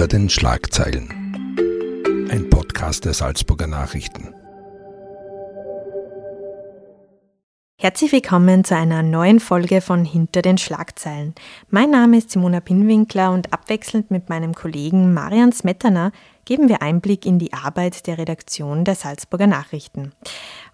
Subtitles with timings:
[0.00, 1.10] Hinter den Schlagzeilen.
[2.30, 4.32] Ein Podcast der Salzburger Nachrichten.
[7.78, 11.34] Herzlich willkommen zu einer neuen Folge von Hinter den Schlagzeilen.
[11.68, 16.12] Mein Name ist Simona Pinwinkler und abwechselnd mit meinem Kollegen Marian Smetana
[16.50, 20.10] geben wir Einblick in die Arbeit der Redaktion der Salzburger Nachrichten.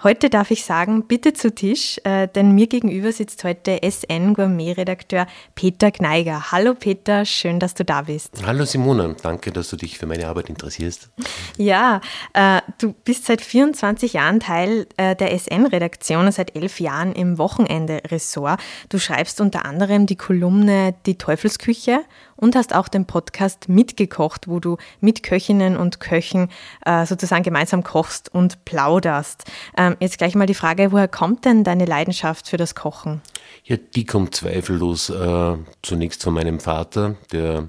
[0.02, 5.90] Heute darf ich sagen, bitte zu Tisch, äh, denn mir gegenüber sitzt heute SN-Gourmet-Redakteur Peter
[5.90, 6.50] Kneiger.
[6.50, 8.42] Hallo Peter, schön, dass du da bist.
[8.46, 11.10] Hallo Simona, danke, dass du dich für meine Arbeit interessierst.
[11.58, 12.00] Ja,
[12.32, 18.60] äh, du bist seit 24 Jahren Teil äh, der SN-Redaktion, seit elf Jahren im Wochenende-Ressort.
[18.88, 22.00] Du schreibst unter anderem die Kolumne Die Teufelsküche
[22.36, 26.48] und hast auch den Podcast mitgekocht, wo du mit Köchinnen und Köchen
[26.84, 29.44] äh, sozusagen gemeinsam kochst und plauderst.
[29.76, 33.20] Ähm, jetzt gleich mal die Frage, woher kommt denn deine Leidenschaft für das Kochen?
[33.64, 37.68] Ja, die kommt zweifellos äh, zunächst von meinem Vater, der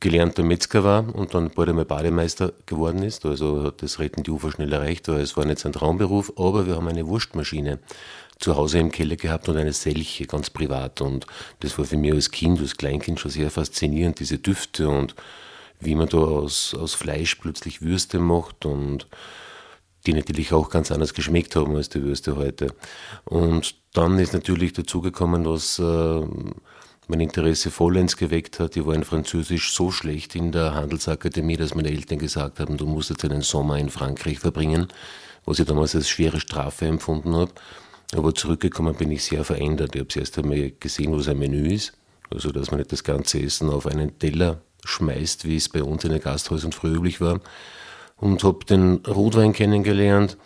[0.00, 3.26] gelernter Metzger war und dann bald einmal Bademeister geworden ist.
[3.26, 6.66] Also hat das Retten die Ufer schnell erreicht, aber es war nicht sein Traumberuf, aber
[6.66, 7.78] wir haben eine Wurstmaschine
[8.40, 11.00] zu Hause im Keller gehabt und eine Selche, ganz privat.
[11.00, 11.26] Und
[11.60, 15.14] das war für mich als Kind, als Kleinkind schon sehr faszinierend, diese Düfte und
[15.78, 19.06] wie man da aus, aus Fleisch plötzlich Würste macht und
[20.06, 22.74] die natürlich auch ganz anders geschmeckt haben als die Würste heute.
[23.24, 26.26] Und dann ist natürlich dazugekommen, was äh,
[27.06, 28.76] mein Interesse vollends geweckt hat.
[28.76, 32.86] Ich war in Französisch so schlecht in der Handelsakademie, dass meine Eltern gesagt haben, du
[32.86, 34.88] musst jetzt einen Sommer in Frankreich verbringen,
[35.44, 37.52] was ich damals als schwere Strafe empfunden habe.
[38.16, 39.94] Aber zurückgekommen bin ich sehr verändert.
[39.94, 41.92] Ich habe erst einmal gesehen, was ein Menü ist.
[42.32, 46.04] Also, dass man nicht das ganze Essen auf einen Teller schmeißt, wie es bei uns
[46.04, 47.40] in den Gasthäusern früher üblich war.
[48.16, 50.36] Und habe den Rotwein kennengelernt,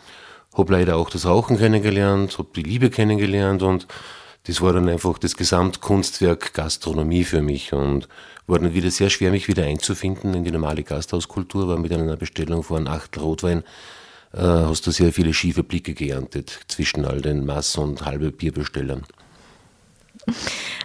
[0.57, 3.89] habe leider auch das Rauchen kennengelernt, habe die Liebe kennengelernt und
[4.47, 8.09] das war dann einfach das Gesamtkunstwerk Gastronomie für mich und
[8.47, 12.17] war dann wieder sehr schwer, mich wieder einzufinden in die normale Gasthauskultur, war mit einer
[12.17, 13.65] Bestellung von acht Rotwein
[14.41, 19.05] hast du sehr viele schiefe Blicke geerntet zwischen all den Mass- und halbe Bierbestellern.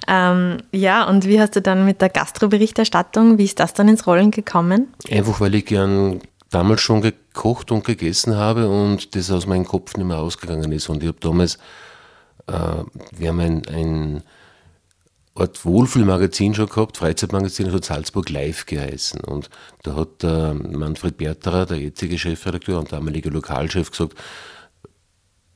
[0.07, 4.05] Ähm, ja, und wie hast du dann mit der Gastroberichterstattung, wie ist das dann ins
[4.07, 4.93] Rollen gekommen?
[5.09, 9.95] Einfach, weil ich gern damals schon gekocht und gegessen habe und das aus meinem Kopf
[9.95, 10.89] nicht mehr ausgegangen ist.
[10.89, 11.57] Und ich habe damals,
[12.47, 12.83] äh,
[13.15, 14.23] wir haben ein, ein
[15.39, 19.21] Art Wohlfühlmagazin schon gehabt, Freizeitmagazin, das hat Salzburg Live geheißen.
[19.21, 19.49] Und
[19.83, 24.15] da hat äh, Manfred Berterer, der jetzige Chefredakteur und damalige Lokalchef, gesagt,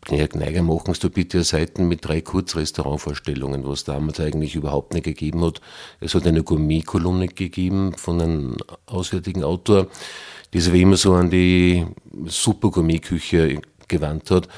[0.10, 5.62] Herr machen Sie bitte Seiten mit drei Kurzrestaurantvorstellungen, was damals eigentlich überhaupt nicht gegeben hat.
[6.02, 9.88] Es hat eine Gourmet-Kolumne gegeben von einem auswärtigen Autor,
[10.54, 11.86] die sich wie immer so an die
[12.26, 14.50] Super-Gourmet-Küche gewandt hat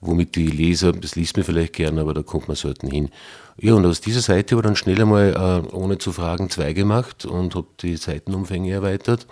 [0.00, 3.10] womit die Leser, das liest man vielleicht gern, aber da kommt man selten hin.
[3.60, 6.72] Ja, und aus dieser Seite habe ich dann schnell einmal, äh, ohne zu fragen, zwei
[6.72, 9.26] gemacht und habe die Seitenumfänge erweitert,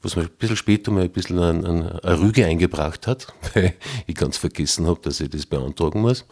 [0.00, 3.74] was mir ein bisschen später mal ein bisschen ein, ein, eine Rüge eingebracht hat, weil
[4.06, 6.24] ich ganz vergessen habe, dass ich das beantragen muss.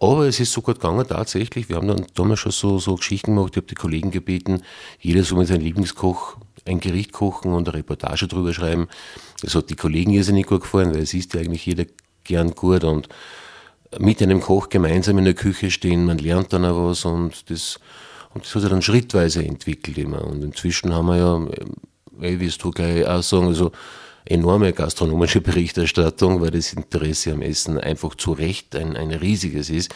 [0.00, 1.68] Aber es ist sogar gegangen, tatsächlich.
[1.68, 4.62] Wir haben dann damals schon so, so Geschichten gemacht, ich habe die Kollegen gebeten,
[4.98, 8.88] jeder soll mit seinem Lieblingskoch ein Gericht kochen und eine Reportage drüber schreiben.
[9.42, 11.84] Das hat die Kollegen irrsinnig gut gefallen, weil es ist ja eigentlich jeder
[12.28, 13.08] gern gut und
[13.98, 17.80] mit einem Koch gemeinsam in der Küche stehen, man lernt dann auch was und das,
[18.34, 20.24] und das hat sich dann schrittweise entwickelt immer.
[20.24, 21.46] Und inzwischen haben wir ja,
[22.18, 23.72] wie wirst du gleich auch sagen, also
[24.26, 29.94] enorme gastronomische Berichterstattung, weil das Interesse am Essen einfach zu Recht ein, ein riesiges ist,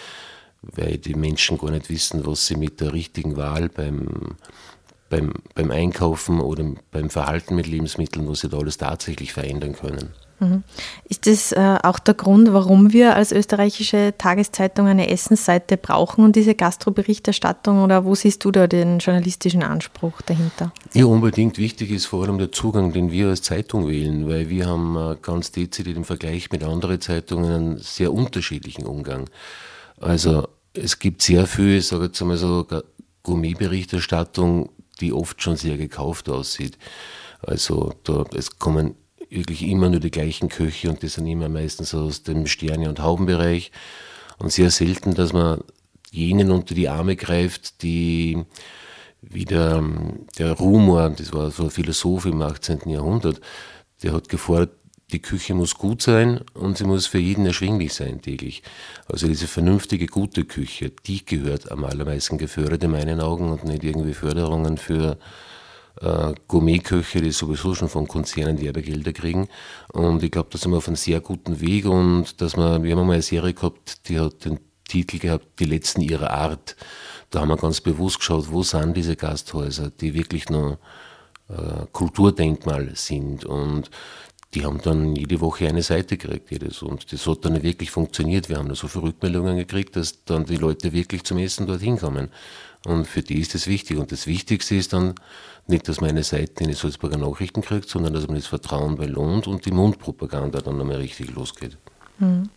[0.63, 4.37] weil die Menschen gar nicht wissen, was sie mit der richtigen Wahl beim
[5.11, 10.15] beim, beim Einkaufen oder beim Verhalten mit Lebensmitteln, was sie da alles tatsächlich verändern können.
[10.43, 10.65] Mhm.
[11.09, 16.35] Ist das äh, auch der Grund, warum wir als österreichische Tageszeitung eine Essensseite brauchen und
[16.35, 20.73] diese Gastroberichterstattung oder wo siehst du da den journalistischen Anspruch dahinter?
[20.95, 24.67] Ja, unbedingt wichtig ist vor allem der Zugang, den wir als Zeitung wählen, weil wir
[24.67, 29.31] haben äh, ganz dezidiert im Vergleich mit anderen Zeitungen einen sehr unterschiedlichen Umgang.
[30.01, 32.67] Also es gibt sehr viel, ich sage jetzt einmal so,
[33.23, 36.79] Gourmet-Berichterstattung, die oft schon sehr gekauft aussieht.
[37.43, 38.97] Also da, es kommen
[39.33, 43.01] wirklich immer nur die gleichen Köche und die sind immer meistens aus dem Sterne- und
[43.01, 43.73] Haubenbereich
[44.39, 45.63] und sehr selten, dass man
[46.11, 48.45] jenen unter die Arme greift, die
[49.23, 49.83] wie der,
[50.39, 52.89] der Rumor, das war so ein Philosoph im 18.
[52.89, 53.41] Jahrhundert,
[54.03, 54.73] der hat gefordert,
[55.13, 58.63] die Küche muss gut sein und sie muss für jeden erschwinglich sein täglich.
[59.07, 63.85] Also diese vernünftige, gute Küche, die gehört am allermeisten gefördert in meinen Augen und nicht
[63.85, 65.19] irgendwie Förderungen für
[66.01, 69.49] äh, Gourmetköche, die sowieso schon von Konzernen Werbegelder kriegen.
[69.93, 72.97] Und ich glaube, da sind wir auf einem sehr guten Weg und dass wir, wir
[72.97, 76.77] haben mal eine Serie gehabt, die hat den Titel gehabt, die letzten ihrer Art.
[77.31, 80.79] Da haben wir ganz bewusst geschaut, wo sind diese Gasthäuser, die wirklich nur
[81.49, 83.91] äh, Kulturdenkmal sind und
[84.55, 86.83] die haben dann jede Woche eine Seite gekriegt, jedes.
[86.83, 88.51] Und das hat dann wirklich funktioniert.
[88.51, 91.99] Wir haben da so viele Rückmeldungen gekriegt, dass dann die Leute wirklich zum Essen dorthin
[91.99, 92.29] kommen.
[92.85, 93.97] Und für die ist das wichtig.
[93.97, 95.15] Und das Wichtigste ist dann
[95.67, 98.97] nicht, dass man eine Seite in die Salzburger Nachrichten kriegt, sondern dass man das Vertrauen
[98.97, 101.77] belohnt und die Mundpropaganda dann einmal richtig losgeht.
[102.19, 102.49] Mhm.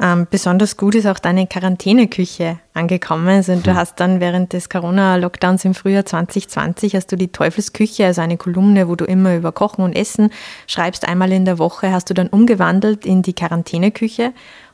[0.00, 3.28] Ähm, besonders gut ist auch deine Quarantäneküche angekommen.
[3.28, 3.76] Also du hm.
[3.76, 8.88] hast dann während des Corona-Lockdowns im Frühjahr 2020 hast du die Teufelsküche, also eine Kolumne,
[8.88, 10.30] wo du immer über Kochen und Essen
[10.66, 14.32] schreibst, einmal in der Woche, hast du dann umgewandelt in die Quarantäneküche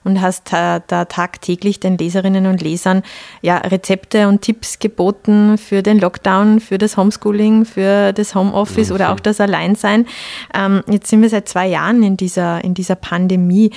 [0.09, 3.03] und hast da tagtäglich den Leserinnen und Lesern
[3.43, 8.95] ja, Rezepte und Tipps geboten für den Lockdown, für das Homeschooling, für das Homeoffice mhm.
[8.95, 10.07] oder auch das Alleinsein.
[10.55, 13.71] Ähm, jetzt sind wir seit zwei Jahren in dieser, in dieser Pandemie.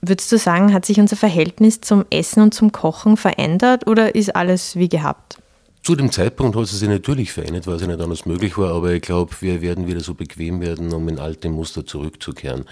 [0.00, 4.34] Würdest du sagen, hat sich unser Verhältnis zum Essen und zum Kochen verändert oder ist
[4.34, 5.38] alles wie gehabt?
[5.88, 8.92] Zu dem Zeitpunkt hat es sich natürlich verändert, weil es nicht anders möglich war, aber
[8.92, 12.66] ich glaube, wir werden wieder so bequem werden, um in alte Muster zurückzukehren.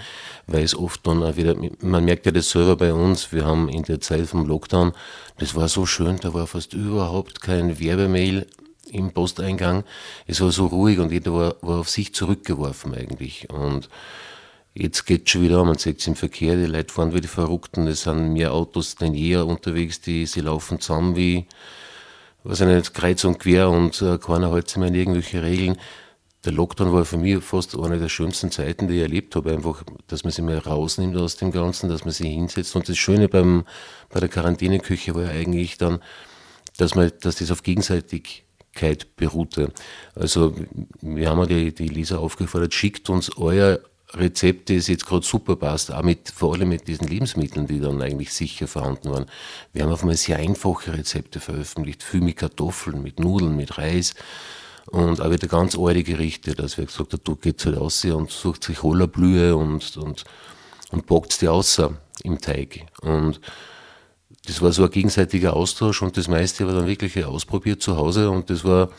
[0.45, 3.69] Weil es oft dann auch wieder, man merkt ja das selber bei uns, wir haben
[3.69, 4.91] in der Zeit vom Lockdown,
[5.39, 8.45] das war so schön, da war fast überhaupt kein Werbemail
[8.91, 9.83] im Posteingang.
[10.27, 13.49] Es war so ruhig und jeder war, war auf sich zurückgeworfen eigentlich.
[13.49, 13.89] Und
[14.75, 17.27] Jetzt geht es schon wieder, man sieht es im Verkehr, die Leute fahren wie die
[17.27, 21.47] Verrückten, es sind mehr Autos denn je unterwegs, die, sie laufen zusammen wie,
[22.47, 25.77] was nicht, kreuz und quer und äh, keiner hält sich mehr an irgendwelche Regeln.
[26.45, 29.51] Der Lockdown war für mich fast eine der schönsten Zeiten, die ich erlebt habe.
[29.51, 32.73] Einfach, dass man sich mal rausnimmt aus dem Ganzen, dass man sich hinsetzt.
[32.75, 33.65] Und das Schöne beim,
[34.09, 35.99] bei der Quarantäneküche war ja eigentlich dann,
[36.77, 39.73] dass, man, dass das auf Gegenseitigkeit beruhte.
[40.15, 40.55] Also
[41.01, 43.81] wir haben ja die, die Leser aufgefordert, schickt uns euer
[44.13, 48.01] Rezept, das jetzt gerade super passt, auch mit, vor allem mit diesen Lebensmitteln, die dann
[48.01, 49.25] eigentlich sicher vorhanden waren.
[49.73, 54.15] Wir haben auf einmal sehr einfache Rezepte veröffentlicht, viel mit Kartoffeln, mit Nudeln, mit Reis
[54.85, 58.31] und auch wieder ganz alte Gerichte, dass wir gesagt haben, du geht halt raus und
[58.31, 60.23] sucht sich Hollerblühe und, und,
[60.91, 61.91] und backt die außer
[62.23, 62.85] im Teig.
[63.01, 63.41] Und
[64.45, 68.29] das war so ein gegenseitiger Austausch und das meiste war dann wirklich ausprobiert zu Hause
[68.29, 68.89] und das war,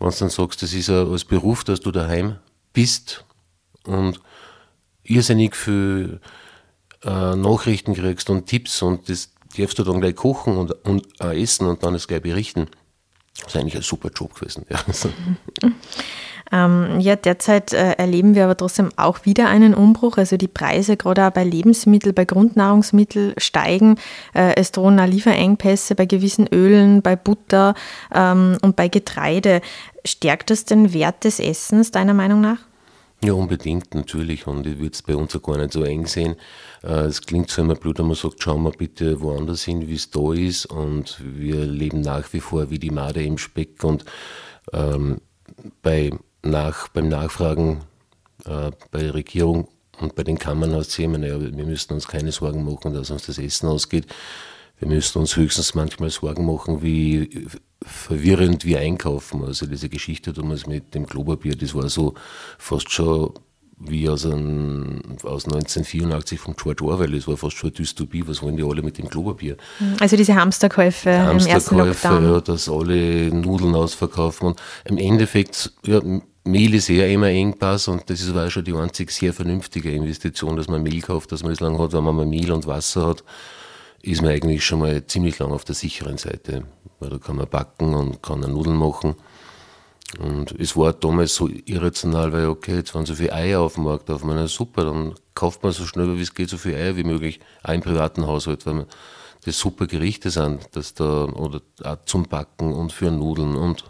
[0.00, 2.38] wenn du dann sagst, das ist ja als Beruf, dass du daheim
[2.72, 3.24] bist
[3.84, 4.20] und
[5.08, 6.20] irrsinnig viel
[7.04, 11.40] äh, Nachrichten kriegst und Tipps und das darfst du dann gleich kochen und, und äh,
[11.40, 12.68] essen und dann das gleich berichten.
[13.38, 14.66] Das ist eigentlich ein super Job gewesen.
[14.68, 14.80] Ja,
[16.52, 20.18] ähm, ja derzeit äh, erleben wir aber trotzdem auch wieder einen Umbruch.
[20.18, 23.96] Also die Preise gerade auch bei Lebensmitteln, bei Grundnahrungsmitteln steigen.
[24.34, 27.74] Äh, es drohen auch Lieferengpässe bei gewissen Ölen, bei Butter
[28.12, 29.60] ähm, und bei Getreide.
[30.04, 32.67] Stärkt das den Wert des Essens deiner Meinung nach?
[33.22, 34.46] Ja, unbedingt natürlich.
[34.46, 36.36] Und ich würde es bei uns auch gar nicht so eng sehen.
[36.84, 39.94] Äh, es klingt so immer blöd, wenn man sagt, schauen wir bitte woanders hin, wie
[39.94, 40.66] es da ist.
[40.66, 43.82] Und wir leben nach wie vor wie die Made im Speck.
[43.82, 44.04] Und
[44.72, 45.20] ähm,
[45.82, 46.12] bei
[46.44, 47.80] nach, beim Nachfragen
[48.44, 49.68] äh, bei der Regierung
[50.00, 53.10] und bei den Kammern hast du immer, naja, wir müssen uns keine Sorgen machen, dass
[53.10, 54.06] uns das Essen ausgeht.
[54.78, 57.48] Wir müssen uns höchstens manchmal Sorgen machen, wie
[57.84, 59.44] verwirrend wir einkaufen.
[59.44, 62.14] Also diese Geschichte damals mit dem Klopapier, das war so
[62.58, 63.32] fast schon
[63.80, 67.12] wie aus, ein, aus 1984 von George Orwell.
[67.12, 68.26] Das war fast schon eine Dystopie.
[68.26, 69.56] Was wollen die alle mit dem Klopapier?
[70.00, 72.24] Also diese Hamsterkäufe, Hamsterkäufe im ersten Lockdown.
[72.24, 74.48] Ja, dass alle Nudeln ausverkaufen.
[74.48, 76.00] Und im Endeffekt, ja,
[76.44, 80.56] Mehl ist eher immer Engpass und das ist auch schon die einzig sehr vernünftige Investition,
[80.56, 83.06] dass man Mehl kauft, dass man es lang hat, wenn man mal Mehl und Wasser
[83.06, 83.22] hat
[84.02, 86.64] ist man eigentlich schon mal ziemlich lang auf der sicheren Seite,
[87.00, 89.16] weil da kann man backen und kann Nudeln machen.
[90.18, 93.84] Und es war damals so irrational, weil okay, jetzt waren so viele Eier auf dem
[93.84, 96.96] Markt auf meiner super, dann kauft man so schnell wie es geht so viele Eier
[96.96, 98.86] wie möglich, auch im privaten Haushalt, weil
[99.44, 103.84] das super Gerichte sind, dass da, oder auch zum Backen und für Nudeln und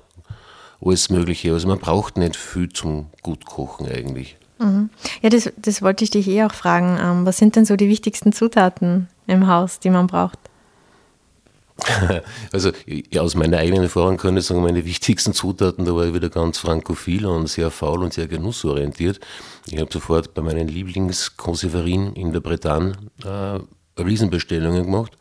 [0.84, 1.52] alles Mögliche.
[1.52, 4.36] Also man braucht nicht viel zum gut kochen eigentlich.
[4.58, 4.90] Mhm.
[5.22, 6.98] Ja, das, das wollte ich dich eh auch fragen.
[7.00, 10.38] Ähm, was sind denn so die wichtigsten Zutaten im Haus, die man braucht?
[12.52, 16.14] Also ja, aus meiner eigenen Erfahrung kann ich sagen, meine wichtigsten Zutaten, da war ich
[16.14, 19.20] wieder ganz frankophil und sehr faul und sehr genussorientiert.
[19.66, 23.60] Ich habe sofort bei meinen Lieblingskonserverin in der Bretagne äh,
[24.00, 25.16] Riesenbestellungen gemacht,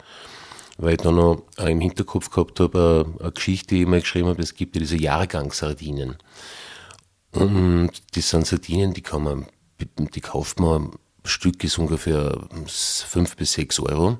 [0.77, 4.01] weil ich dann noch äh, im Hinterkopf gehabt habe, äh, eine Geschichte, die ich mal
[4.01, 6.17] geschrieben habe, es gibt ja diese Jahrgangssardinen.
[7.33, 9.45] Und das sind Sardinen, die kann man,
[9.79, 10.91] die kauft man,
[11.27, 14.17] Stück ist ungefähr 5 bis 6 Euro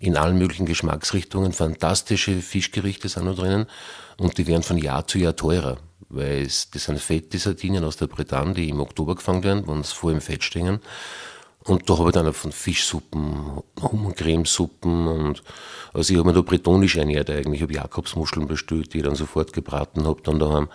[0.00, 1.52] in allen möglichen Geschmacksrichtungen.
[1.52, 3.66] Fantastische Fischgerichte sind noch drinnen
[4.18, 7.96] und die werden von Jahr zu Jahr teurer, weil es, das sind fette Sardinen aus
[7.96, 10.80] der Bretagne, die im Oktober gefangen werden, wenn es vor im Fett stehen.
[11.64, 15.42] Und da habe ich dann von Fischsuppen, Hummercremesuppen und
[15.92, 17.56] also ich habe mir da bretonisch ernährt eigentlich.
[17.56, 20.68] Ich habe Jakobsmuscheln bestellt, die ich dann sofort gebraten habe dann daheim.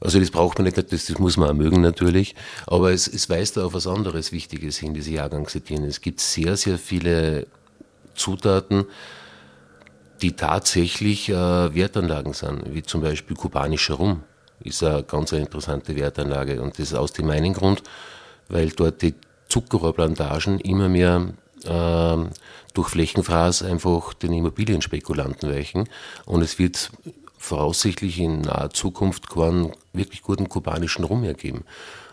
[0.00, 2.34] Also das braucht man nicht, das, das muss man auch mögen natürlich,
[2.66, 5.84] aber es, es weist auf was anderes Wichtiges hin, diese Jahrgangsetinen.
[5.84, 7.46] Es gibt sehr, sehr viele
[8.14, 8.86] Zutaten,
[10.22, 14.22] die tatsächlich äh, Wertanlagen sind, wie zum Beispiel kubanischer Rum,
[14.60, 16.60] ist eine ganz interessante Wertanlage.
[16.60, 17.82] Und das aus dem einen Grund,
[18.48, 19.14] weil dort die
[19.48, 21.28] Zuckerrohrplantagen immer mehr
[21.64, 22.16] äh,
[22.74, 25.88] durch Flächenfraß einfach den Immobilienspekulanten weichen.
[26.26, 26.90] Und es wird
[27.38, 31.64] voraussichtlich in naher Zukunft keinen wirklich guten kubanischen Rum ergeben.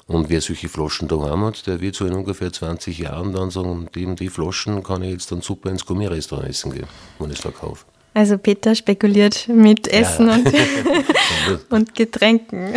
[0.08, 3.88] Und wer solche Flaschen daheim hat, der wird so in ungefähr 20 Jahren dann sagen,
[3.96, 6.88] die, die Flaschen kann ich jetzt dann super ins Gourmet-Restaurant essen gehen,
[7.18, 7.86] wenn ich es verkaufe.
[8.16, 10.36] Also Peter spekuliert mit Essen ja.
[10.36, 10.54] und,
[11.70, 12.74] und, Getränken.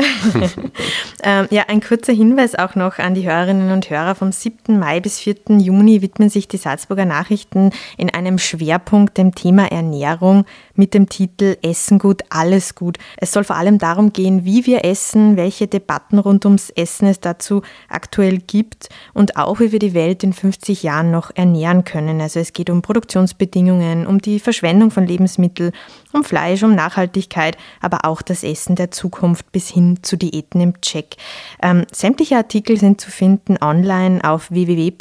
[1.22, 4.16] ähm, ja, ein kurzer Hinweis auch noch an die Hörerinnen und Hörer.
[4.16, 4.80] Vom 7.
[4.80, 5.36] Mai bis 4.
[5.60, 10.44] Juni widmen sich die Salzburger Nachrichten in einem Schwerpunkt dem Thema Ernährung
[10.78, 12.97] mit dem Titel Essen gut, alles gut.
[13.18, 17.20] Es soll vor allem darum gehen, wie wir essen, welche Debatten rund ums Essen es
[17.20, 22.20] dazu aktuell gibt und auch wie wir die Welt in 50 Jahren noch ernähren können.
[22.20, 25.73] Also es geht um Produktionsbedingungen, um die Verschwendung von Lebensmitteln, Lebensmittel,
[26.18, 30.80] um Fleisch, um Nachhaltigkeit, aber auch das Essen der Zukunft bis hin zu Diäten im
[30.80, 31.16] Check.
[31.62, 34.98] Ähm, sämtliche Artikel sind zu finden online auf www.sn.at-essen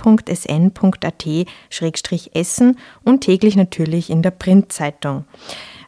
[3.04, 5.26] und täglich natürlich in der Printzeitung.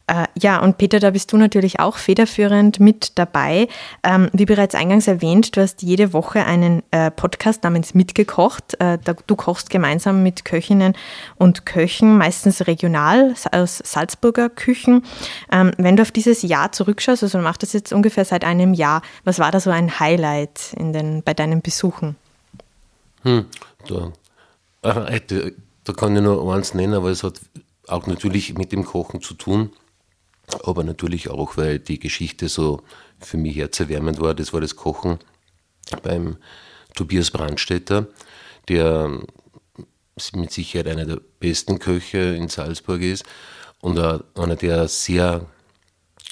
[0.10, 3.68] Äh, ja, und Peter, da bist du natürlich auch federführend mit dabei.
[4.01, 8.74] Ähm, wie bereits eingangs erwähnt, du hast jede Woche einen äh, Podcast namens Mitgekocht.
[8.80, 10.96] Äh, da, du kochst gemeinsam mit Köchinnen
[11.36, 15.04] und Köchen, meistens regional aus Salzburger Küchen.
[15.51, 18.74] Ähm, wenn du auf dieses Jahr zurückschaust, also du machst das jetzt ungefähr seit einem
[18.74, 22.16] Jahr, was war da so ein Highlight in den, bei deinen Besuchen?
[23.22, 23.46] Hm,
[23.88, 24.12] da,
[24.82, 25.22] äh,
[25.84, 27.39] da kann ich nur eins nennen, aber es hat
[27.88, 29.70] auch natürlich mit dem Kochen zu tun
[30.63, 32.82] aber natürlich auch, weil die Geschichte so
[33.20, 34.34] für mich herzerwärmend war.
[34.34, 35.20] Das war das Kochen
[36.03, 36.38] beim
[36.96, 38.08] Tobias Brandstätter,
[38.68, 39.22] der
[40.34, 43.24] mit Sicherheit einer der besten Köche in Salzburg ist
[43.82, 45.46] und einer, der sehr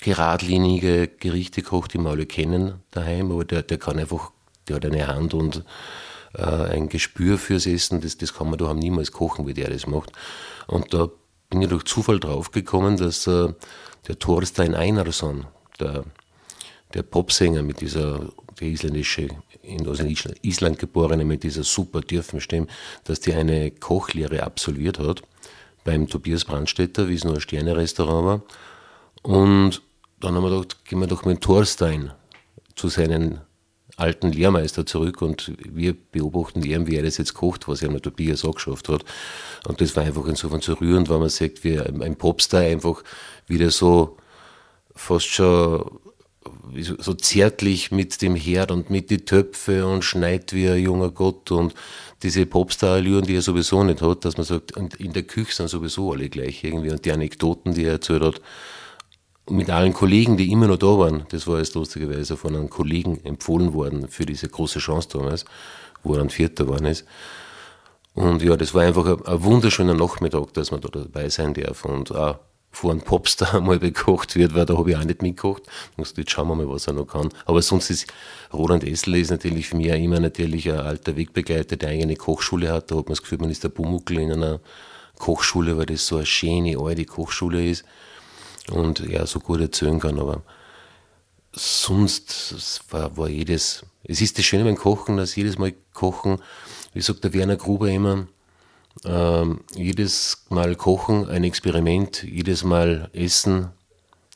[0.02, 4.32] geradlinige Gerichte kocht, die wir alle kennen daheim, aber der, der kann einfach,
[4.68, 5.64] der hat eine Hand und
[6.36, 9.88] äh, ein Gespür fürs Essen, das, das kann man daheim niemals kochen, wie der das
[9.88, 10.12] macht.
[10.68, 11.10] Und da
[11.50, 13.54] bin ich durch Zufall draufgekommen, dass äh,
[14.08, 15.46] der Thorstein Einarsson,
[15.80, 16.04] der,
[16.94, 19.30] der Popsänger mit dieser, der isländische,
[19.62, 19.86] in
[20.44, 22.68] Island geborene mit dieser super tiefen Stimme,
[23.04, 25.22] dass die eine Kochlehre absolviert hat
[25.84, 28.42] beim Tobias Brandstätter, wie es nur ein Sterne-Restaurant war.
[29.24, 29.82] Und
[30.20, 32.12] dann haben wir gedacht, gehen wir doch mit Thorstein
[32.76, 33.42] zu seinen
[33.98, 38.04] alten Lehrmeister zurück und wir beobachten ihn, wie er das jetzt kocht, was er mit
[38.04, 39.04] Tobias auch geschafft hat.
[39.68, 43.04] Und das war einfach insofern so rührend, weil man sagt, wie ein Popstar einfach
[43.48, 44.18] wieder so
[44.96, 46.00] fast schon
[47.00, 51.51] so zärtlich mit dem Herd und mit die Töpfe und schneit wie ein junger Gott
[51.51, 51.74] und
[52.24, 56.12] diese Popstar-Allüren, die er sowieso nicht hat, dass man sagt, in der Küche sind sowieso
[56.12, 58.42] alle gleich irgendwie und die Anekdoten, die er erzählt hat,
[59.50, 63.24] mit allen Kollegen, die immer noch da waren, das war jetzt lustigerweise von einem Kollegen
[63.24, 65.46] empfohlen worden für diese große Chance damals,
[66.04, 67.06] wo er dann Vierter geworden ist.
[68.13, 71.86] Und ja, das war einfach ein, ein wunderschöner Nachmittag, dass man da dabei sein darf
[71.86, 72.39] und auch
[72.72, 75.63] vor einem Popstar mal bekocht wird, weil da habe ich auch nicht mitgekocht.
[75.98, 77.30] Jetzt schauen wir mal, was er noch kann.
[77.46, 78.08] Aber sonst ist
[78.54, 82.72] Roland Essel ist natürlich für mich auch immer natürlich ein alter Wegbegleiter, der eigene Kochschule
[82.72, 82.92] hat.
[82.92, 84.60] Da hat man das Gefühl, man ist der Bumuckel in einer
[85.18, 87.86] Kochschule, weil das so eine schöne, alte Kochschule ist
[88.72, 90.20] und ja, so gut erzählen kann.
[90.20, 90.44] Aber
[91.54, 96.42] sonst war, war jedes, es ist das Schöne beim Kochen, dass jedes Mal Kochen,
[96.94, 98.28] wie sagt der Werner Gruber immer,
[99.06, 103.70] ähm, jedes Mal Kochen ein Experiment, jedes Mal Essen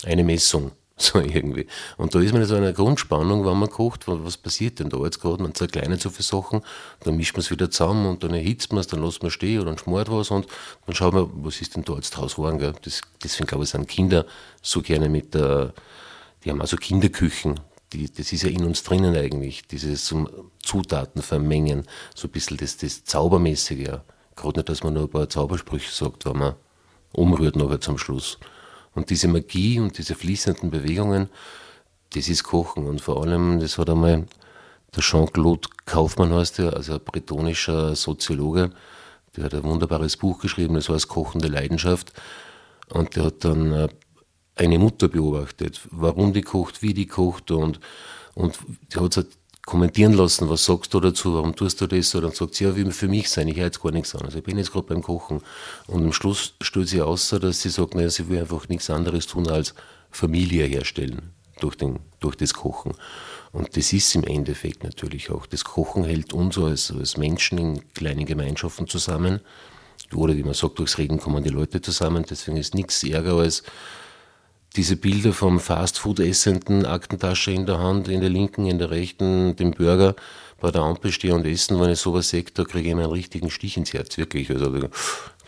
[0.04, 0.72] eine Messung.
[0.98, 1.66] So irgendwie.
[1.98, 4.98] Und da ist man in so einer Grundspannung, wenn man kocht, was passiert denn da
[5.00, 5.42] jetzt gerade?
[5.42, 6.62] Man zerkleinert so viele Sachen,
[7.00, 9.62] dann mischt man es wieder zusammen und dann erhitzt man es, dann lässt man stehen
[9.62, 10.46] oder dann schmort was und
[10.86, 12.60] dann schaut man, was ist denn da jetzt draus geworden?
[12.60, 12.74] Gell?
[12.84, 14.26] Das, deswegen glaube ich, sind Kinder
[14.62, 15.74] so gerne mit der,
[16.44, 17.60] die haben also Kinderküchen,
[17.94, 20.14] die, das ist ja in uns drinnen eigentlich, dieses
[20.64, 24.00] Zutaten vermengen, so ein bisschen das, das Zaubermäßige.
[24.36, 26.56] Gerade nicht, dass man nur ein paar Zaubersprüche sagt, wenn man
[27.12, 28.38] umrührt nachher zum Schluss.
[28.94, 31.30] Und diese Magie und diese fließenden Bewegungen,
[32.14, 32.88] das ist Kochen.
[32.88, 34.26] Und vor allem, das hat einmal
[34.94, 38.72] der Jean-Claude Kaufmann heißt der, also ein bretonischer Soziologe,
[39.36, 42.12] der hat ein wunderbares Buch geschrieben, das heißt Kochende Leidenschaft.
[42.90, 43.88] Und der hat dann äh,
[44.56, 47.80] eine Mutter beobachtet, warum die kocht, wie die kocht und,
[48.34, 48.60] und
[48.94, 49.28] der hat
[49.72, 52.14] kommentieren lassen, was sagst du dazu, warum tust du das?
[52.14, 54.26] Und dann sagt sie, ja, wie für mich sein, ich höre jetzt gar nichts an.
[54.26, 55.40] Also ich bin jetzt gerade beim Kochen.
[55.88, 59.28] Und am Schluss stellt sie aus, dass sie sagt, naja, sie will einfach nichts anderes
[59.28, 59.74] tun als
[60.12, 62.92] Familie herstellen durch, den, durch das Kochen.
[63.54, 65.46] Und das ist im Endeffekt natürlich auch.
[65.46, 69.40] Das Kochen hält uns als, als Menschen in kleinen Gemeinschaften zusammen.
[70.14, 72.26] Oder wie man sagt, durchs Reden kommen die Leute zusammen.
[72.30, 73.64] Deswegen ist nichts ärger als
[74.76, 79.72] diese Bilder vom Fastfood-essenden Aktentasche in der Hand, in der linken, in der rechten, dem
[79.72, 80.16] Burger
[80.60, 83.50] bei der Ampel stehe und essen, wenn ich sowas sehe, da kriege ich einen richtigen
[83.50, 84.50] Stich ins Herz, wirklich.
[84.52, 84.72] Also,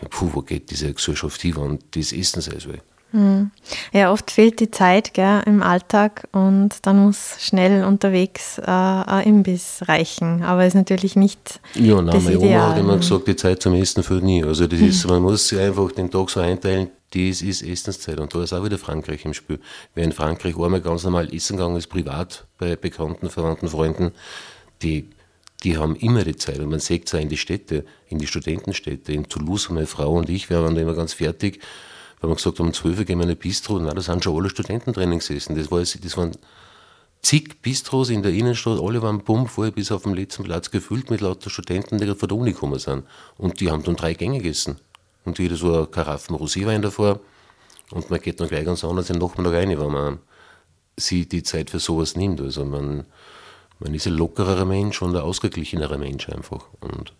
[0.09, 2.69] puh, wo geht diese Gesellschaft hin und das Essen sei so.
[3.11, 3.51] Hm.
[3.91, 9.27] Ja, oft fehlt die Zeit gell, im Alltag und dann muss schnell unterwegs äh, ein
[9.27, 10.41] Imbiss reichen.
[10.41, 11.59] Aber ist natürlich nicht.
[11.75, 12.61] Ja, nein, meine Ideal.
[12.61, 14.43] Oma hat immer gesagt, die Zeit zum Essen fehlt nie.
[14.43, 18.19] Also das ist, man muss sich einfach den Tag so einteilen, das ist Essenszeit.
[18.19, 19.59] Und da ist auch wieder Frankreich im Spiel.
[19.93, 24.11] Wer in Frankreich einmal ganz normal essen gegangen ist, privat, bei bekannten, verwandten Freunden,
[24.81, 25.09] die,
[25.63, 26.59] die haben immer die Zeit.
[26.59, 29.13] Und man sieht es auch in die Städte, in die Studentenstädte.
[29.13, 31.59] In Toulouse, meine Frau und ich, wir waren da immer ganz fertig,
[32.19, 33.77] weil wir gesagt haben, um 12 Uhr gehen wir in eine Bistro.
[33.79, 35.55] Na, da sind schon alle Studenten drinnen gesessen.
[35.55, 36.31] Das, war, das waren
[37.21, 41.21] zig Bistros in der Innenstadt, alle waren bummvoll bis auf den letzten Platz gefüllt mit
[41.21, 43.03] lauter Studenten, die gerade von der Uni gekommen sind.
[43.37, 44.77] Und die haben dann drei Gänge gegessen
[45.25, 47.19] und jeder so eine Karaffen Roséwein davor.
[47.91, 50.19] Und man geht dann gleich ganz anders den Nachmittag rein, wenn man
[50.97, 52.41] sich die Zeit für sowas nimmt.
[52.41, 53.05] Also man,
[53.79, 56.65] man ist ein lockerer Mensch und ein ausgeglichenerer Mensch einfach.
[56.79, 57.13] Und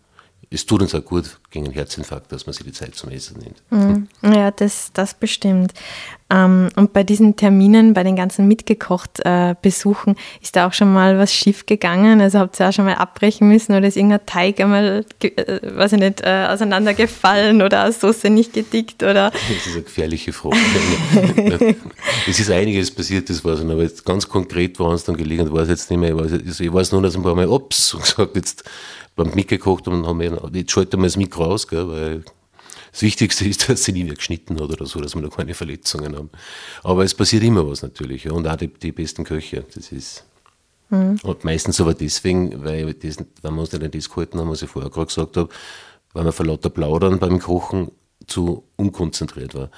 [0.54, 3.39] es tut uns auch gut gegen einen Herzinfarkt, dass man sich die Zeit zum Essen
[3.39, 4.08] nimmt.
[4.24, 4.34] Mhm.
[4.34, 5.74] Ja, das, das bestimmt.
[6.30, 11.18] Ähm, und bei diesen Terminen, bei den ganzen Mitgekocht-Besuchen, äh, ist da auch schon mal
[11.18, 12.22] was schief gegangen?
[12.22, 15.94] Also habt ihr auch schon mal abbrechen müssen oder ist irgendein Teig einmal, äh, weiß
[15.94, 19.02] ich nicht, äh, auseinandergefallen oder aus Soße nicht gedickt?
[19.02, 19.32] Oder?
[19.54, 20.56] Das ist eine gefährliche Frage.
[22.28, 25.52] es ist einiges passiert, das weiß ich, aber jetzt ganz konkret war es dann gelegen,
[25.52, 26.10] weiß jetzt nicht mehr.
[26.10, 28.63] Ich weiß, ich weiß nur, dass ein paar Mal ups und gesagt, jetzt
[29.15, 32.23] beim mitgekocht und haben wir, jetzt schalten wir das Mikro aus, gell, weil
[32.91, 35.54] das Wichtigste ist, dass sie nie mehr geschnitten hat oder so, dass wir da keine
[35.54, 36.30] Verletzungen haben.
[36.84, 38.26] Aber es passiert immer was natürlich.
[38.26, 38.34] Ja.
[38.34, 39.65] Und auch die, die besten Köche.
[39.73, 40.26] Das ist.
[40.89, 41.19] Mhm.
[41.23, 44.62] Und meistens aber deswegen, weil das, wenn wir uns nicht an das gehalten haben, was
[44.62, 45.49] ich vorher gerade gesagt habe,
[46.13, 47.91] weil wir vor lauter Plaudern beim Kochen
[48.28, 49.69] zu unkonzentriert war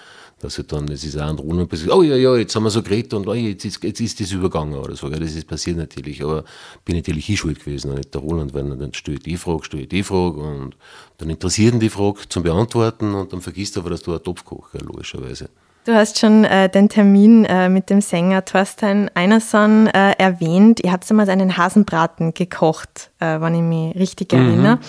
[0.46, 2.70] dass ich dann, es ist auch ein Runden passiert, oh ja, ja, jetzt haben wir
[2.70, 5.10] so geredet und oh, jetzt, ist, jetzt ist das übergangen oder so.
[5.10, 6.44] Ja, das ist passiert natürlich, aber
[6.86, 9.92] bin natürlich ich schuld gewesen und nicht der Roland, weil dann stellt die Frage, stellt
[9.92, 10.78] die Frage und
[11.18, 14.24] dann interessiert ihn die Frage zum Beantworten und dann vergisst er aber, dass du ein
[14.24, 15.50] Topfkoch, ja, logischerweise.
[15.86, 20.80] Du hast schon äh, den Termin äh, mit dem Sänger Thorstein Einerson äh, erwähnt.
[20.84, 24.40] Ihr habt einmal einen Hasenbraten gekocht, äh, wenn ich mich richtig mhm.
[24.40, 24.80] erinnere.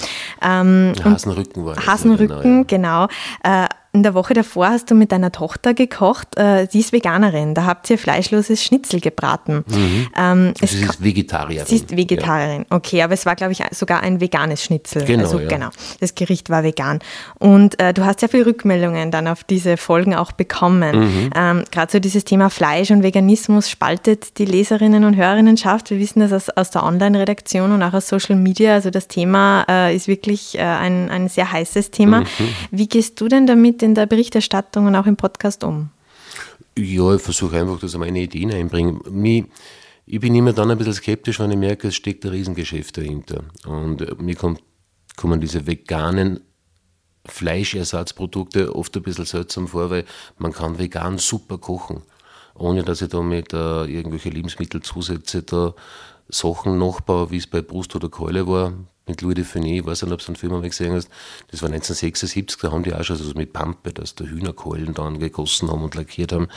[0.40, 1.86] Ähm, Hasenrücken war das.
[1.86, 3.02] Hasenrücken, genau.
[3.02, 3.08] Ja.
[3.44, 3.66] genau.
[3.96, 6.36] In der Woche davor hast du mit deiner Tochter gekocht.
[6.36, 7.54] Äh, sie ist Veganerin.
[7.54, 9.64] Da habt ihr fleischloses Schnitzel gebraten.
[9.66, 10.08] Mhm.
[10.14, 11.66] Ähm, also sie ist Vegetarierin.
[11.66, 12.66] Sie ist Vegetarierin.
[12.70, 12.76] Ja.
[12.76, 15.06] Okay, aber es war, glaube ich, sogar ein veganes Schnitzel.
[15.06, 15.48] Genau, also, ja.
[15.48, 15.70] genau.
[15.98, 16.98] Das Gericht war vegan.
[17.38, 20.98] Und äh, du hast sehr viele Rückmeldungen dann auf diese Folgen auch bekommen.
[20.98, 21.30] Mhm.
[21.34, 25.88] Ähm, Gerade so dieses Thema Fleisch und Veganismus spaltet die Leserinnen und Hörerinnenschaft.
[25.88, 28.74] Wir wissen das aus, aus der Online-Redaktion und auch aus Social Media.
[28.74, 32.20] Also das Thema äh, ist wirklich äh, ein, ein sehr heißes Thema.
[32.20, 32.26] Mhm.
[32.70, 35.90] Wie gehst du denn damit in der Berichterstattung und auch im Podcast um?
[36.76, 39.00] Ja, ich versuche einfach, dass ich meine Ideen einbringe.
[40.08, 43.44] Ich bin immer dann ein bisschen skeptisch, wenn ich merke, es steckt ein Riesengeschäft dahinter.
[43.64, 44.60] Und äh, mir kommt,
[45.16, 46.40] kommen diese veganen
[47.24, 50.04] Fleischersatzprodukte oft ein bisschen seltsam vor, weil
[50.38, 52.02] man kann vegan super kochen,
[52.54, 55.74] ohne dass ich da mit äh, irgendwelche Lebensmittelzusätze da
[56.28, 58.74] Sachen nachbaue, wie es bei Brust oder Keule war
[59.06, 61.08] mit Louis de Funès, ich weiß nicht, ob du einen Film mal gesehen hast,
[61.50, 65.18] das war 1976, da haben die auch schon so mit Pampe, dass da Hühnerkeulen dann
[65.18, 66.48] gegossen haben und lackiert haben.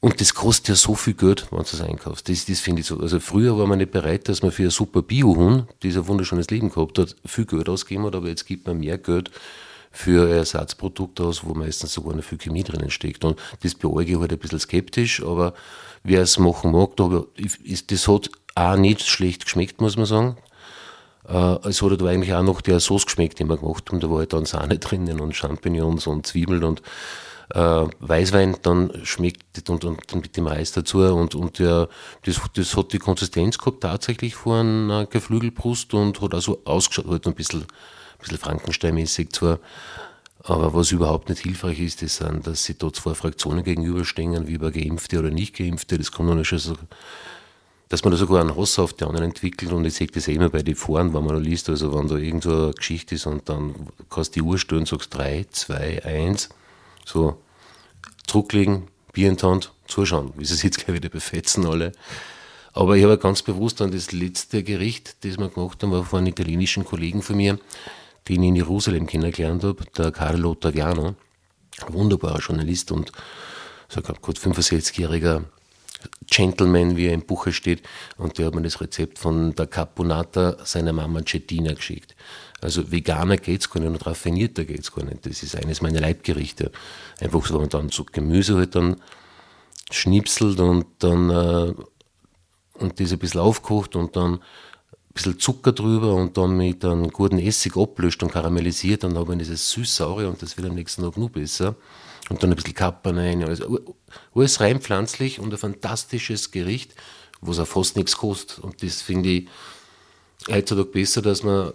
[0.00, 2.28] und das kostet ja so viel Geld, wenn du es einkaufst.
[2.28, 2.98] Das, das finde ich so.
[2.98, 6.48] Also früher war man nicht bereit, dass man für ein super Biohuhn, das ein wunderschönes
[6.50, 9.30] Leben gehabt hat, viel Geld ausgeben hat, aber jetzt gibt man mehr Geld
[9.92, 13.24] für Ersatzprodukte aus, wo meistens sogar noch viel Chemie drinnen steckt.
[13.24, 15.52] Und das beäuge ich halt ein bisschen skeptisch, aber
[16.02, 17.24] wer es machen mag, da,
[17.88, 20.36] das hat auch nicht schlecht geschmeckt, muss man sagen.
[21.30, 24.00] Äh, es hat aber eigentlich auch noch der Sauce geschmeckt, den wir gemacht haben.
[24.00, 26.82] Da war halt dann Sahne drinnen und Champignons und Zwiebeln und
[27.54, 28.56] äh, Weißwein.
[28.62, 30.98] Dann schmeckt und, und, und mit dem Reis dazu.
[30.98, 31.88] Und, und der,
[32.24, 37.26] das, das hat die Konsistenz gehabt tatsächlich von einer Geflügelbrust und hat also ausgeschaut, halt
[37.26, 37.66] ein bisschen, ein
[38.18, 39.60] bisschen Frankenstein-mäßig zwar,
[40.42, 44.70] aber was überhaupt nicht hilfreich ist, ist, dass sie dort zwei Fraktionen gegenüberstehen, wie über
[44.70, 46.76] Geimpfte oder Nicht-Geimpfte, das kommt noch nicht schon so
[47.90, 50.32] dass man da sogar einen Hass auf die anderen entwickelt und ich sehe das ja
[50.32, 53.26] immer bei den Foren, wenn man da liest, also wenn da irgendwo eine Geschichte ist
[53.26, 53.74] und dann
[54.08, 56.50] kannst du die Uhr stellen und sagst 3, 2, 1,
[57.04, 57.36] so
[58.28, 61.90] zurücklegen, Bier in die Hand, zuschauen, wie sie sich jetzt gleich wieder befetzen alle.
[62.72, 66.20] Aber ich habe ganz bewusst an das letzte Gericht, das wir gemacht haben, war von
[66.20, 67.58] einem italienischen Kollegen von mir,
[68.28, 71.16] den ich in Jerusalem kennengelernt habe, der Carlo Taviano,
[71.88, 73.10] wunderbarer Journalist und
[73.88, 75.42] so gut 65-jähriger
[76.26, 77.82] Gentleman, wie er im Buche steht,
[78.16, 82.14] und der hat mir das Rezept von der Caponata seiner Mama Cettina geschickt.
[82.60, 85.26] Also veganer geht es gar nicht und raffinierter geht es gar nicht.
[85.26, 86.70] Das ist eines meiner Leibgerichte.
[87.20, 88.96] Einfach so, man dann so Gemüse halt dann
[89.90, 91.74] schnipselt und dann äh,
[92.74, 94.40] und das ein bisschen aufkocht und dann ein
[95.14, 99.38] bisschen Zucker drüber und dann mit einem guten Essig ablöscht und karamellisiert, dann hat man
[99.38, 101.76] dieses süß-saure und das wird am nächsten Tag nur besser.
[102.30, 103.44] Und dann ein bisschen Kapern rein.
[103.44, 103.80] Also
[104.34, 106.94] alles rein pflanzlich und ein fantastisches Gericht,
[107.40, 108.60] wo es auch fast nichts kostet.
[108.60, 109.48] Und das finde ich
[110.48, 111.72] heutzutage besser, dass man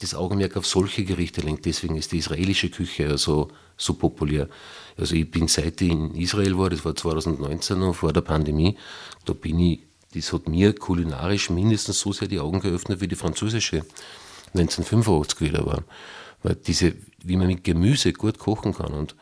[0.00, 1.66] das Augenmerk auf solche Gerichte lenkt.
[1.66, 4.48] Deswegen ist die israelische Küche ja so, so populär.
[4.96, 8.76] Also ich bin seit ich in Israel war, das war 2019 noch vor der Pandemie,
[9.24, 9.80] da bin ich,
[10.14, 13.84] das hat mir kulinarisch mindestens so sehr die Augen geöffnet wie die französische
[14.54, 15.82] 1985 wieder war.
[16.42, 19.16] Weil diese, wie man mit Gemüse gut kochen kann und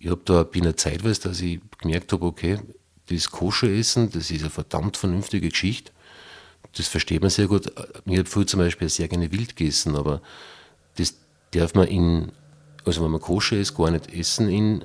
[0.00, 2.58] ich habe da bin zeitweise, dass ich gemerkt habe, okay,
[3.08, 5.92] das Koscher-Essen, das ist eine verdammt vernünftige Geschichte.
[6.76, 7.72] Das versteht man sehr gut.
[8.04, 10.20] Mir hat früher zum Beispiel sehr gerne wild gegessen, aber
[10.96, 11.14] das
[11.52, 12.32] darf man in,
[12.84, 14.84] also wenn man koscher ist, gar nicht essen in,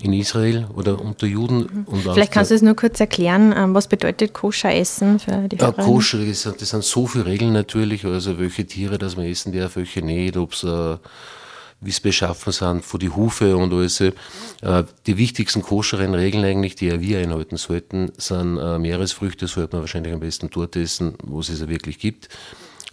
[0.00, 1.86] in Israel oder unter Juden.
[1.86, 2.00] Mhm.
[2.00, 5.74] Vielleicht kannst du es nur kurz erklären, ähm, was bedeutet koscher essen für die Hörer?
[5.76, 9.52] Ja, koscher, das, das, sind so viele Regeln natürlich, also welche Tiere, dass man essen
[9.52, 10.96] darf, welche nicht, ob es äh,
[11.80, 14.00] wie es beschaffen sind, von die Hufe und alles.
[14.00, 14.12] Äh,
[15.06, 20.12] die wichtigsten koscheren Regeln eigentlich, die wir einhalten sollten, sind äh, Meeresfrüchte, sollte man wahrscheinlich
[20.12, 22.28] am besten dort essen, wo es es ja wirklich gibt.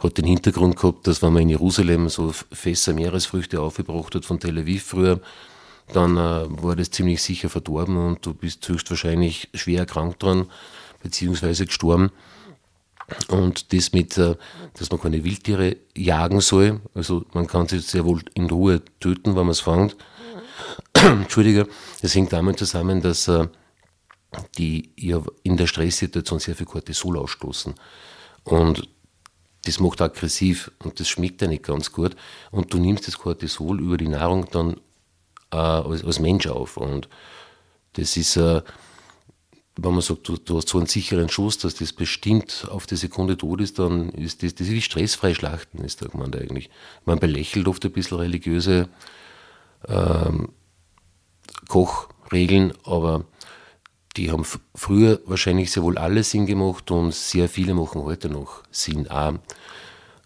[0.02, 4.40] Hat den Hintergrund gehabt, dass wenn man in Jerusalem so Fässer Meeresfrüchte aufgebracht hat von
[4.40, 5.22] Tel Aviv früher,
[5.94, 10.48] dann äh, war das ziemlich sicher verdorben und du bist höchstwahrscheinlich schwer erkrankt dran,
[11.02, 12.12] beziehungsweise gestorben.
[13.28, 14.36] Und das mit, äh,
[14.78, 19.36] dass man keine Wildtiere jagen soll, also man kann sie sehr wohl in Ruhe töten,
[19.36, 19.96] wenn man es fängt.
[20.94, 21.68] Entschuldige,
[22.02, 23.48] das hängt damit zusammen, dass äh,
[24.58, 27.76] die ja in der Stresssituation sehr viel Cortisol ausstoßen.
[28.44, 28.88] Und
[29.66, 32.16] das macht aggressiv und das schmeckt ja nicht ganz gut.
[32.52, 34.78] Und du nimmst das Cortisol über die Nahrung dann
[35.52, 36.78] äh, als, als, Mensch auf.
[36.78, 37.08] Und
[37.94, 38.62] das ist, äh,
[39.76, 42.96] wenn man sagt, du, du, hast so einen sicheren Schuss, dass das bestimmt auf die
[42.96, 46.70] Sekunde tot ist, dann ist das, das ist wie stressfrei Schlachten, ist der gemeint eigentlich.
[47.06, 48.88] Man belächelt oft ein bisschen religiöse
[49.88, 50.50] ähm,
[51.68, 53.26] Kochregeln, aber
[54.16, 58.62] die haben früher wahrscheinlich sehr wohl alle Sinn gemacht und sehr viele machen heute noch
[58.70, 59.10] Sinn.
[59.10, 59.34] Auch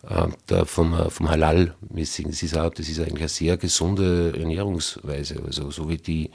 [0.03, 2.31] äh, da vom, vom Halal-mäßigen.
[2.31, 5.41] Das ist, das ist eigentlich eine sehr gesunde Ernährungsweise.
[5.45, 6.31] Also so wie die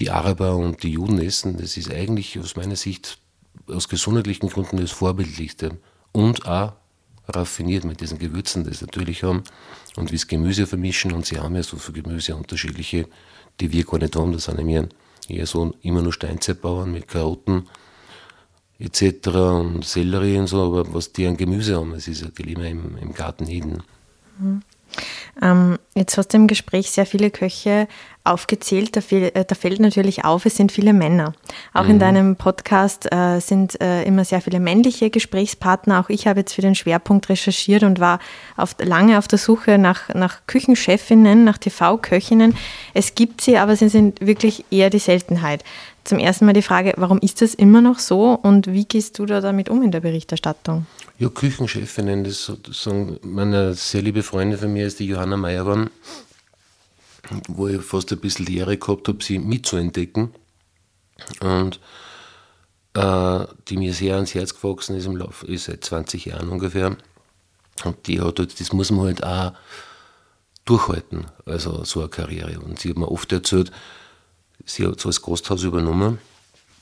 [0.00, 3.18] die Araber und die Juden essen, das ist eigentlich aus meiner Sicht
[3.66, 5.78] aus gesundheitlichen Gründen das Vorbildlichste.
[6.12, 6.72] Und auch
[7.28, 9.42] raffiniert mit diesen Gewürzen, die sie natürlich haben.
[9.96, 11.12] Und wie es Gemüse vermischen.
[11.12, 13.06] Und sie haben ja so viele Gemüse unterschiedliche,
[13.60, 14.32] die wir gar nicht haben.
[14.32, 14.84] Das sind ja
[15.28, 17.68] eher so immer nur Steinzeitbauern mit Karotten
[18.78, 19.28] etc.
[19.28, 20.62] und Sellerie und so.
[20.62, 23.82] Aber was die an Gemüse haben, das ist ja, die leben im, im Garten hin.
[24.38, 24.62] Mhm.
[25.40, 27.88] Ähm, jetzt hast du im Gespräch sehr viele Köche
[28.24, 28.96] aufgezählt.
[28.96, 31.32] Da, viel, äh, da, fällt natürlich auf, es sind viele Männer.
[31.72, 31.90] Auch mhm.
[31.90, 36.00] in deinem Podcast äh, sind äh, immer sehr viele männliche Gesprächspartner.
[36.00, 38.18] Auch ich habe jetzt für den Schwerpunkt recherchiert und war
[38.56, 42.56] auf, lange auf der Suche nach, nach Küchenchefinnen, nach TV-Köchinnen.
[42.94, 45.64] Es gibt sie, aber sie sind wirklich eher die Seltenheit.
[46.08, 49.26] Zum ersten Mal die Frage, warum ist das immer noch so und wie gehst du
[49.26, 50.86] da damit um in der Berichterstattung?
[51.18, 55.90] Ja, Küchenchefinnen, das sozusagen, meine sehr liebe Freundin von mir ist die Johanna Meyerwan,
[57.48, 60.30] wo ich fast ein bisschen die Ehre gehabt habe, sie mitzuentdecken.
[61.40, 61.78] und
[62.94, 66.96] äh, die mir sehr ans Herz gewachsen ist im Laufe, ist seit 20 Jahren ungefähr.
[67.84, 69.52] Und die hat halt, das muss man halt auch
[70.64, 72.60] durchhalten, also so eine Karriere.
[72.60, 73.72] Und sie hat mir oft erzählt,
[74.64, 76.18] sie hat so das Gasthaus übernommen,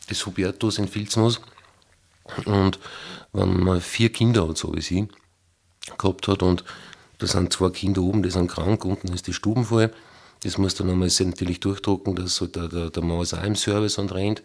[0.08, 1.40] das Hubertus in Filzmoos.
[2.44, 2.78] Und
[3.32, 5.08] wenn man vier Kinder hat, so wie sie,
[5.98, 6.64] gehabt hat und
[7.18, 9.92] da sind zwei Kinder oben, die sind krank, unten ist die Stuben voll.
[10.42, 13.56] Das muss dann nochmal natürlich durchdrucken, dass so der, der, der Mann ist auch im
[13.56, 14.42] Service und rennt.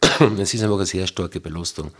[0.38, 1.90] Es ist einfach eine sehr starke Belastung.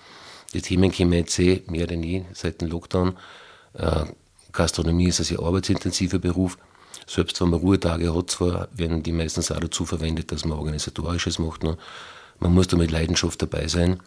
[0.55, 3.17] Die Themen kommen jetzt eh mehr denn je seit dem Lockdown.
[3.75, 4.07] Äh,
[4.53, 6.57] Gastronomie ist ein sehr arbeitsintensiver Beruf.
[7.07, 11.38] Selbst wenn man Ruhetage hat, zwar werden die meistens auch dazu verwendet, dass man Organisatorisches
[11.38, 11.62] macht.
[11.62, 11.79] Noch.
[12.38, 14.01] Man muss da mit Leidenschaft dabei sein.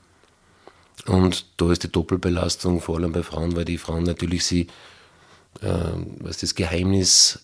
[1.08, 4.68] Und da ist die Doppelbelastung, vor allem bei Frauen, weil die Frauen natürlich sie,
[5.62, 7.40] äh, was das Geheimnis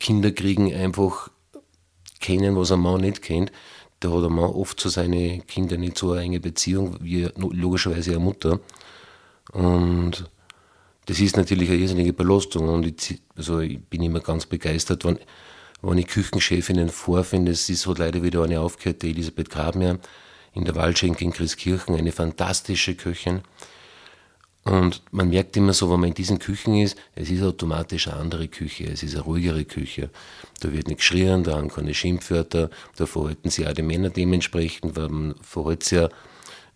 [0.00, 1.30] Kinder kriegen, einfach
[2.20, 3.52] kennen, was ein Mann nicht kennt.
[4.00, 8.12] Da hat ein Mann oft zu seinen Kindern nicht so eine enge Beziehung wie logischerweise
[8.12, 8.60] eine Mutter.
[9.52, 10.24] Und
[11.06, 12.68] das ist natürlich eine irrsinnige Belastung.
[12.68, 15.18] Und ich, also ich bin immer ganz begeistert, wenn,
[15.82, 17.52] wenn ich Küchenchefinnen vorfinde.
[17.52, 19.98] Es ist halt leider wieder eine aufgehört, die Elisabeth Grabmer
[20.54, 23.42] in der Waldschenke in Christkirchen, eine fantastische Köchin.
[24.64, 28.18] Und man merkt immer so, wenn man in diesen Küchen ist, es ist automatisch eine
[28.18, 30.10] andere Küche, es ist eine ruhigere Küche.
[30.60, 34.94] Da wird nicht geschrien, da haben keine Schimpfwörter, da verhalten sich auch die Männer dementsprechend,
[34.94, 36.08] weil man verhält sich ja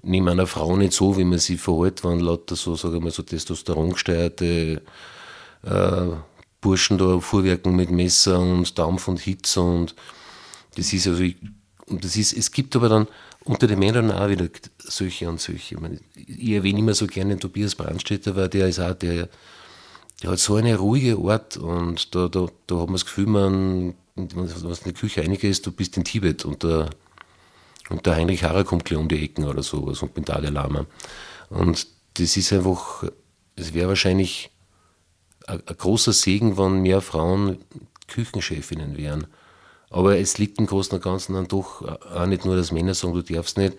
[0.06, 3.10] neben einer Frau nicht so, wie man sie verhält, wenn lauter so, sagen wir mal,
[3.10, 4.82] so testosterongesteuerte
[5.62, 6.06] äh,
[6.60, 9.94] Burschen da vorwerken mit Messer und Dampf und Hitze und
[10.76, 11.36] das ist also, ich,
[11.86, 13.08] und das ist, es gibt aber dann
[13.44, 15.74] unter den Männern auch wieder solche und solche.
[15.76, 19.28] Ich, meine, ich erwähne immer so gerne Tobias Brandstätter, weil der ist auch, der,
[20.22, 23.94] der hat so eine ruhige Art und da, da, da hat man das Gefühl, man,
[24.14, 26.90] wenn du in der Küche einiger ist, du bist in Tibet und der,
[27.88, 30.86] und der Heinrich Harrer kommt gleich um die Ecken oder sowas und mit Dalai Lama.
[31.48, 33.04] Und das ist einfach,
[33.54, 34.50] es wäre wahrscheinlich
[35.46, 37.58] ein, großer Segen, wenn mehr Frauen
[38.08, 39.26] Küchenchefinnen wären.
[39.90, 43.14] Aber es liegt im Großen und Ganzen dann doch auch nicht nur, dass Männer sagen,
[43.14, 43.76] du darfst nicht.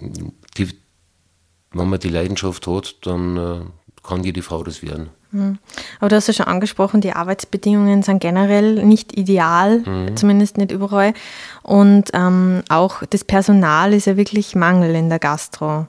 [0.00, 0.68] Die,
[1.70, 3.60] wenn man die Leidenschaft hat, dann äh,
[4.02, 5.10] kann jede Frau das werden.
[5.32, 5.58] Mhm.
[5.98, 10.16] Aber du hast ja schon angesprochen, die Arbeitsbedingungen sind generell nicht ideal, mhm.
[10.16, 11.14] zumindest nicht überall.
[11.62, 15.86] Und ähm, auch das Personal ist ja wirklich Mangel in der Gastro.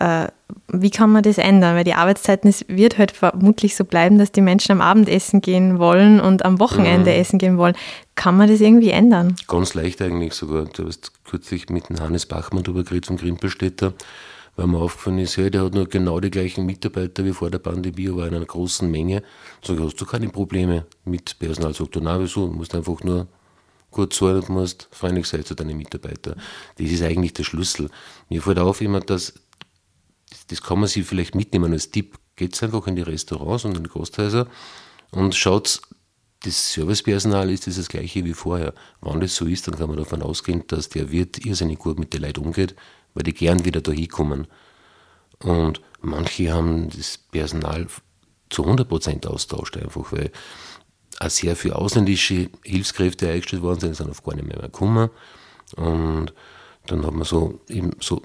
[0.00, 0.28] Äh,
[0.68, 1.76] wie kann man das ändern?
[1.76, 5.40] Weil die Arbeitszeiten, es wird halt vermutlich so bleiben, dass die Menschen am Abend essen
[5.40, 7.16] gehen wollen und am Wochenende mhm.
[7.16, 7.76] essen gehen wollen.
[8.14, 9.36] Kann man das irgendwie ändern?
[9.46, 10.64] Ganz leicht eigentlich sogar.
[10.64, 13.92] Du hast kürzlich mit dem Hannes Bachmann darüber geredet vom Grimpelstädter,
[14.60, 17.60] weil mir aufgefallen ist, ja, der hat nur genau die gleichen Mitarbeiter wie vor der
[17.60, 19.22] Pandemie, aber in einer großen Menge.
[19.62, 21.72] Sag ich, hast du keine Probleme mit Personal?
[21.72, 22.46] Sagt er, nein, wieso?
[22.46, 23.26] Du musst einfach nur
[23.90, 26.38] gut zahlen und musst freundlich sein zu deinen Mitarbeitern.
[26.76, 27.88] Das ist eigentlich der Schlüssel.
[28.28, 29.32] Mir fällt auf immer, dass
[30.48, 32.18] das kann man sich vielleicht mitnehmen als Tipp.
[32.36, 34.46] Geht einfach in die Restaurants und in die Gasthäuser
[35.10, 35.80] und schaut,
[36.42, 38.74] das Servicepersonal ist das, das gleiche wie vorher.
[39.00, 42.12] Wenn das so ist, dann kann man davon ausgehen, dass der Wirt irrsinnig gut mit
[42.12, 42.74] den Leuten umgeht,
[43.14, 44.46] weil die gern wieder da hinkommen.
[45.42, 47.86] Und manche haben das Personal
[48.50, 50.30] zu 100% austauscht, einfach weil
[51.18, 55.10] auch sehr viele ausländische Hilfskräfte eingestellt worden sind, sind auf gar nicht mehr, mehr gekommen.
[55.76, 56.32] Und
[56.86, 58.22] dann hat man so eben so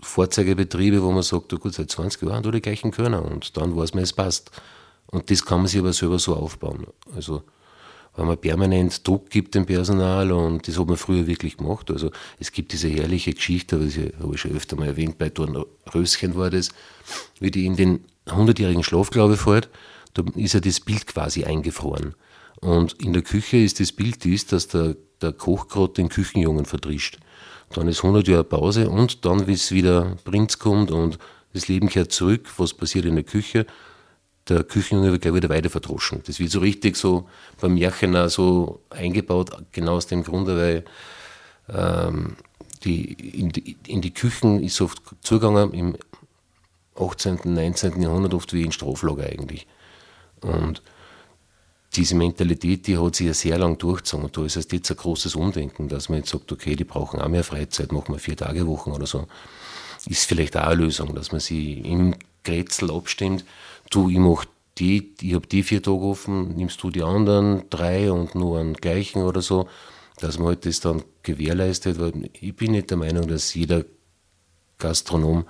[0.00, 3.76] Vorzeigebetriebe, wo man sagt, du gut, seit 20 Jahren du die gleichen Körner und dann
[3.76, 4.50] weiß man, es passt.
[5.06, 6.86] Und das kann man sich aber selber so aufbauen.
[7.14, 7.42] Also,
[8.16, 11.90] wenn man permanent Druck gibt dem Personal und das hat man früher wirklich gemacht.
[11.90, 15.32] Also, es gibt diese herrliche Geschichte, das habe ich schon öfter mal erwähnt, bei
[15.92, 16.70] Röschen war das,
[17.40, 19.68] wie die in den 100-jährigen Schlaf, glaube ich, fällt,
[20.14, 22.14] da ist ja das Bild quasi eingefroren.
[22.60, 26.64] Und in der Küche ist das Bild dies, dass der, der Koch gerade den Küchenjungen
[26.64, 27.18] verdrischt.
[27.70, 31.18] Dann ist 100 Jahre Pause und dann, wie es wieder Prinz kommt und
[31.52, 33.66] das Leben kehrt zurück, was passiert in der Küche,
[34.48, 36.22] der Küchenjunge wird gleich wieder weiter verdroschen.
[36.26, 37.28] Das wird so richtig so
[37.60, 40.84] beim Märchen so eingebaut, genau aus dem Grunde, weil
[41.68, 42.36] ähm,
[42.84, 45.96] die, in, die, in die Küchen ist oft zugegangen im
[46.96, 48.02] 18., 19.
[48.02, 49.66] Jahrhundert oft wie in Straflager eigentlich.
[50.40, 50.82] Und
[51.96, 54.26] diese Mentalität, die hat sich ja sehr lang durchgezogen.
[54.26, 57.28] Und da ist jetzt ein großes Umdenken, dass man jetzt sagt, okay, die brauchen auch
[57.28, 59.26] mehr Freizeit, machen wir vier Tage Wochen oder so.
[60.06, 63.44] Ist vielleicht auch eine Lösung, dass man sie im Grätzl abstimmt.
[63.94, 64.44] Du, ich mach
[64.78, 68.74] die, ich habe die vier Tage offen, nimmst du die anderen drei und nur einen
[68.74, 69.68] gleichen oder so,
[70.18, 73.84] dass man halt das dann gewährleistet, weil ich bin nicht der Meinung, dass jeder
[74.78, 75.44] Gastronom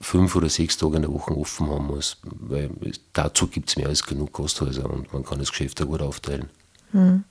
[0.00, 2.70] fünf oder sechs Tage in der Woche offen haben muss, weil
[3.12, 6.50] dazu gibt es mehr als genug Gasthäuser und man kann das Geschäft auch gut aufteilen.
[6.92, 7.24] Hm.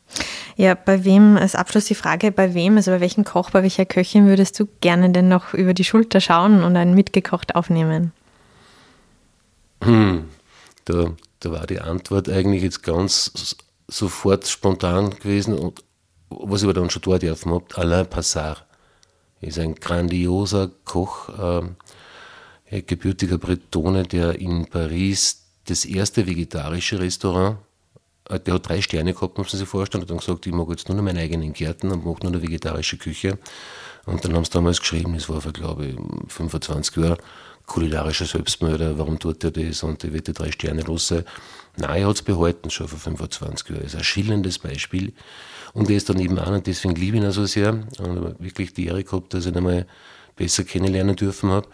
[0.58, 3.86] Ja, bei wem, als Abschluss die Frage, bei wem, also bei welchem Koch, bei welcher
[3.86, 8.12] Köchin würdest du gerne denn noch über die Schulter schauen und ein mitgekocht aufnehmen?
[9.82, 10.30] Hm,
[10.86, 13.56] da, da war die Antwort eigentlich jetzt ganz
[13.88, 15.84] sofort spontan gewesen und
[16.30, 18.66] was ich aber dann schon dort dürfen habe, Alain Passard.
[19.40, 21.30] Ist ein grandioser Koch,
[22.66, 27.58] äh, gebürtiger Bretone, der in Paris das erste vegetarische Restaurant
[28.30, 30.70] äh, der hat drei Sterne gehabt, muss man sich vorstellen, hat dann gesagt, ich mag
[30.70, 33.38] jetzt nur noch meinen eigenen Gärten und mache nur eine vegetarische Küche.
[34.06, 35.96] Und dann haben sie damals geschrieben, das war vor, glaube ich,
[36.28, 37.18] 25 Jahren,
[37.68, 41.26] kulinarischer Selbstmörder, warum tut er das und er wird die drei Sterne los sein.
[41.76, 43.84] Nein, er hat es behalten, schon vor 25 Jahren.
[43.84, 45.14] Das ist ein schillerndes Beispiel.
[45.74, 48.40] Und er ist dann eben auch, und deswegen liebe ich ihn auch so sehr, und
[48.40, 49.86] wirklich die Ehre gehabt, dass ich ihn einmal
[50.36, 51.68] besser kennenlernen dürfen habe.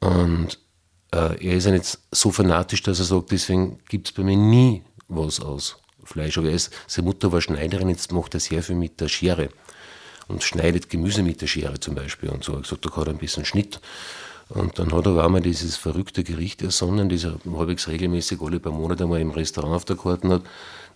[0.00, 0.58] Und
[1.10, 4.36] äh, er ist ja nicht so fanatisch, dass er sagt, deswegen gibt es bei mir
[4.36, 6.36] nie was aus Fleisch.
[6.38, 9.48] Aber er ist, seine Mutter war Schneiderin, jetzt macht er sehr viel mit der Schere
[10.28, 12.52] und schneidet Gemüse mit der Schere zum Beispiel und so.
[12.52, 13.80] Er hat gesagt, da kann er ein bisschen Schnitt.
[14.54, 18.60] Und dann hat er auch mal dieses verrückte Gericht ersonnen, das er halbwegs regelmäßig alle
[18.60, 20.42] paar Monate mal im Restaurant auf der Karte hat.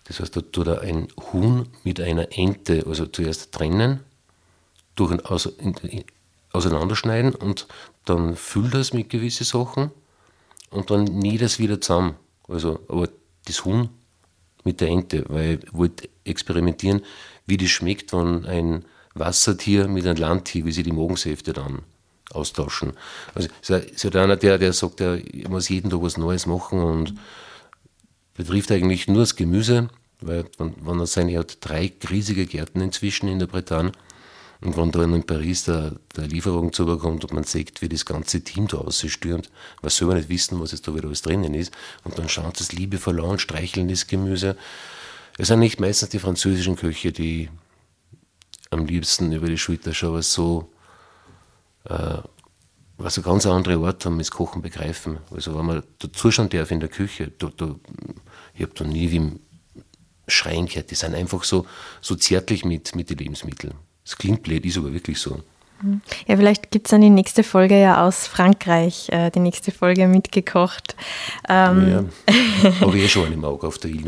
[0.03, 4.01] Das heißt, da tut er ein Huhn mit einer Ente, also zuerst trennen,
[4.95, 6.03] durch ein, also in, in,
[6.51, 7.67] auseinanderschneiden und
[8.05, 9.91] dann füllt er es mit gewissen Sachen
[10.69, 12.15] und dann näht es wieder zusammen.
[12.47, 13.09] Also, aber
[13.45, 13.89] das Huhn
[14.63, 17.01] mit der Ente, weil ich wollte experimentieren,
[17.47, 21.81] wie das schmeckt, wenn ein Wassertier mit einem Landtier, wie sie die Magensäfte dann
[22.31, 22.93] austauschen.
[23.33, 27.13] Also ist halt einer, der, der sagt, er muss jeden Tag was Neues machen und
[28.33, 29.89] betrifft eigentlich nur das Gemüse,
[30.21, 33.91] weil wenn er seine, er hat drei riesige Gärten inzwischen in der Bretagne
[34.61, 38.41] und wenn da in Paris der, der Lieferung zubekommt und man sieht, wie das ganze
[38.41, 39.49] Team da ausstürmt,
[39.81, 41.71] was soll man nicht wissen, was jetzt da wieder alles drinnen ist,
[42.03, 44.57] und dann schaut es liebevoll an, streicheln das Gemüse.
[45.37, 47.49] Es sind nicht meistens die französischen Köche, die
[48.71, 50.69] am liebsten über die Schulter schauen, was so,
[52.97, 55.19] was so ganz andere Art haben, das Kochen begreifen.
[55.31, 57.75] Also wenn man da zuschauen darf in der Küche, da, da,
[58.53, 59.39] ich habe da nie wie
[60.27, 61.65] Schreien gehört, die sind einfach so,
[62.01, 63.75] so zärtlich mit, mit den Lebensmitteln.
[64.03, 65.43] Das klingt blöd, ist aber wirklich so.
[66.27, 70.07] Ja, vielleicht gibt es dann die nächste Folge ja aus Frankreich, äh, die nächste Folge
[70.07, 70.95] mitgekocht.
[71.47, 74.07] Ähm ja, habe ich eh schon im Auge auf der Ile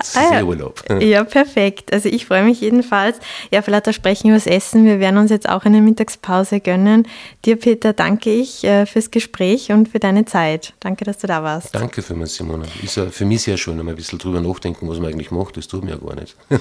[0.00, 0.42] ist ah, ja.
[0.42, 0.82] Urlaub.
[1.00, 1.92] Ja, perfekt.
[1.92, 3.18] Also ich freue mich jedenfalls.
[3.50, 4.84] Ja, vielleicht auch sprechen über das Essen.
[4.84, 7.06] Wir werden uns jetzt auch eine Mittagspause gönnen.
[7.44, 10.74] Dir, Peter, danke ich äh, fürs Gespräch und für deine Zeit.
[10.80, 11.74] Danke, dass du da warst.
[11.74, 12.64] Danke für mich, Simona.
[12.82, 15.56] Ist ja für mich sehr schön, einmal ein bisschen drüber nachdenken, was man eigentlich macht.
[15.56, 16.36] Das tut mir ja gar nicht.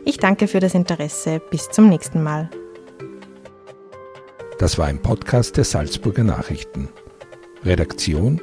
[0.05, 1.41] Ich danke für das Interesse.
[1.51, 2.49] Bis zum nächsten Mal.
[4.57, 6.89] Das war ein Podcast der Salzburger Nachrichten.
[7.63, 8.41] Redaktion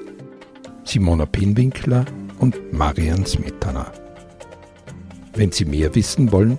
[0.86, 2.04] Simona Pinwinkler
[2.38, 3.92] und Marian Smetana.
[5.34, 6.58] Wenn Sie mehr wissen wollen,